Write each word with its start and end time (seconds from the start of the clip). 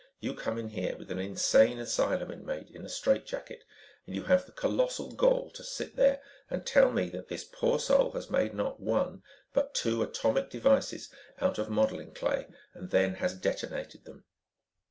You 0.19 0.33
come 0.33 0.57
in 0.57 0.69
here 0.69 0.97
with 0.97 1.11
an 1.11 1.19
insane 1.19 1.77
asylum 1.77 2.31
inmate 2.31 2.71
in 2.71 2.83
a 2.83 2.89
strait 2.89 3.23
jacket 3.23 3.65
and 4.07 4.15
you 4.15 4.23
have 4.23 4.47
the 4.47 4.51
colossal 4.51 5.11
gall 5.11 5.51
to 5.51 5.63
sit 5.63 5.95
there 5.95 6.23
and 6.49 6.65
tell 6.65 6.91
me 6.91 7.07
that 7.11 7.27
this 7.27 7.43
poor 7.43 7.77
soul 7.77 8.11
has 8.13 8.27
made 8.27 8.55
not 8.55 8.79
one, 8.79 9.21
but 9.53 9.75
two 9.75 10.01
atomic 10.01 10.49
devices 10.49 11.11
out 11.39 11.59
of 11.59 11.69
modeling 11.69 12.15
clay 12.15 12.47
and 12.73 12.89
then 12.89 13.13
has 13.21 13.35
detonated 13.35 14.05
them." 14.05 14.23